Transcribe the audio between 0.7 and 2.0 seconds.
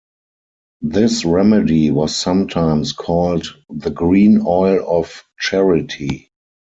This remedy